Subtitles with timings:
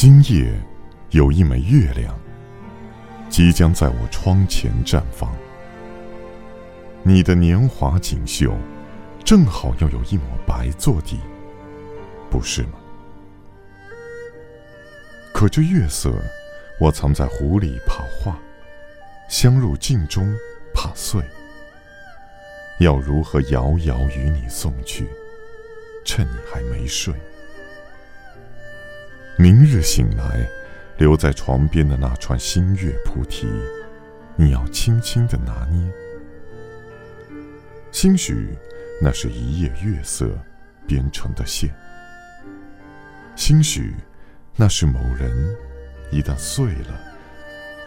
[0.00, 0.54] 今夜
[1.10, 2.16] 有一枚月亮，
[3.28, 5.34] 即将在我窗前绽放。
[7.02, 8.56] 你的年华锦绣，
[9.24, 11.18] 正好要有一抹白做底，
[12.30, 12.78] 不是吗？
[15.34, 16.14] 可这月色，
[16.78, 18.38] 我藏在壶里怕化，
[19.28, 20.32] 镶入镜中
[20.72, 21.20] 怕碎。
[22.78, 25.08] 要如何遥遥与你送去？
[26.04, 27.12] 趁你还没睡。
[29.40, 30.44] 明日醒来，
[30.96, 33.46] 留在床边的那串新月菩提，
[34.34, 35.80] 你要轻轻的拿捏。
[37.92, 38.48] 兴许
[39.00, 40.28] 那是一夜月色
[40.88, 41.72] 编成的线，
[43.36, 43.94] 兴许
[44.56, 45.56] 那是某人
[46.10, 47.00] 一旦碎了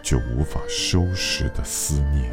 [0.02, 2.32] 就无法收拾的思念。